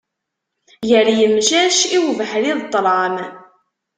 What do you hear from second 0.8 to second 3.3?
Gar yemcac, i ubeḥri d ṭlam.